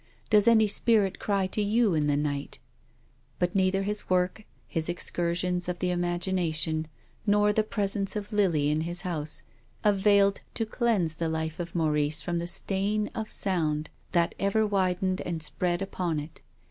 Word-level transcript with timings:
Does 0.31 0.47
any 0.47 0.65
spirit 0.67 1.19
cry 1.19 1.45
to 1.45 1.61
you 1.61 1.93
in 1.93 2.07
the 2.07 2.17
night?" 2.17 2.57
But 3.37 3.53
neither 3.53 3.83
THE 3.83 3.89
LIVING 3.89 3.93
CHILD. 3.93 4.07
237 4.09 4.45
his 4.69 4.87
work, 4.89 4.89
his 4.89 4.89
excursions 4.89 5.69
of 5.69 5.77
the 5.77 5.91
imagination, 5.91 6.87
nor 7.27 7.53
the 7.53 7.63
presence 7.63 8.15
of 8.15 8.33
Lily 8.33 8.69
in 8.71 8.81
his 8.81 9.01
house, 9.01 9.43
availed 9.83 10.41
to 10.55 10.65
cleanse 10.65 11.17
the 11.17 11.25
Hfe 11.29 11.59
of 11.59 11.75
Maurice 11.75 12.23
from 12.23 12.39
the 12.39 12.47
stain 12.47 13.11
of 13.13 13.29
sound, 13.29 13.91
that 14.13 14.33
ever 14.39 14.65
widened 14.65 15.21
and 15.21 15.43
spread 15.43 15.83
upon 15.83 16.19
it. 16.19 16.41